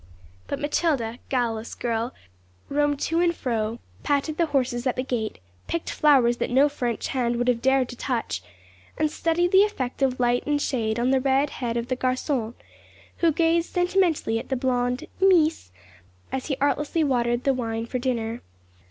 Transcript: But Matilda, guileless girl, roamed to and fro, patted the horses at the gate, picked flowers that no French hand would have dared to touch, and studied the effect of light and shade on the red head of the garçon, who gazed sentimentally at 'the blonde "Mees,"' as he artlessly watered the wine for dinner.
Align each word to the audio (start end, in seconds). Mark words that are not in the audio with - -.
But 0.47 0.57
Matilda, 0.57 1.19
guileless 1.29 1.75
girl, 1.75 2.15
roamed 2.69 2.99
to 3.01 3.19
and 3.21 3.35
fro, 3.35 3.77
patted 4.01 4.37
the 4.37 4.47
horses 4.47 4.87
at 4.87 4.95
the 4.95 5.03
gate, 5.03 5.37
picked 5.67 5.91
flowers 5.91 6.37
that 6.37 6.49
no 6.49 6.69
French 6.69 7.09
hand 7.09 7.35
would 7.35 7.47
have 7.47 7.61
dared 7.61 7.87
to 7.89 7.95
touch, 7.95 8.41
and 8.97 9.11
studied 9.11 9.51
the 9.51 9.61
effect 9.61 10.01
of 10.01 10.19
light 10.19 10.43
and 10.47 10.59
shade 10.59 10.99
on 10.99 11.11
the 11.11 11.21
red 11.21 11.51
head 11.51 11.77
of 11.77 11.87
the 11.87 11.95
garçon, 11.95 12.55
who 13.17 13.31
gazed 13.31 13.71
sentimentally 13.71 14.39
at 14.39 14.49
'the 14.49 14.55
blonde 14.55 15.05
"Mees,"' 15.21 15.71
as 16.31 16.47
he 16.47 16.57
artlessly 16.59 17.03
watered 17.03 17.43
the 17.43 17.53
wine 17.53 17.85
for 17.85 17.99
dinner. 17.99 18.41